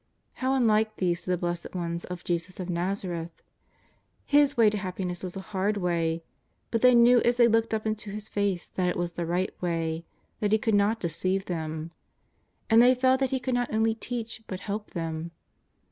How 0.33 0.55
unlike 0.55 0.95
these 0.95 1.21
to 1.21 1.29
the 1.29 1.37
blessed 1.37 1.75
ones 1.75 2.05
of 2.05 2.23
Jesus 2.23 2.59
of 2.59 2.69
ITazareth! 2.69 3.29
His 4.25 4.57
way 4.57 4.67
to 4.71 4.77
hap 4.79 4.97
piness 4.97 5.23
was 5.23 5.37
a 5.37 5.41
hard 5.53 5.77
way, 5.77 6.23
but 6.71 6.81
they 6.81 6.95
knew 6.95 7.21
as 7.21 7.37
they 7.37 7.47
looked 7.47 7.71
up 7.71 7.85
into 7.85 8.09
His 8.09 8.27
face 8.27 8.65
that 8.67 8.89
it 8.89 8.97
was 8.97 9.11
the 9.11 9.27
right 9.27 9.53
way, 9.61 10.03
that 10.39 10.53
He 10.53 10.57
could 10.57 10.73
not 10.73 10.99
deceive 10.99 11.45
them. 11.45 11.91
And 12.67 12.81
they 12.81 12.95
felt 12.95 13.19
that 13.19 13.29
He 13.29 13.39
could 13.39 13.53
not 13.53 13.71
only 13.71 13.93
teach 13.93 14.41
but 14.47 14.61
help 14.61 14.89
them. 14.93 15.29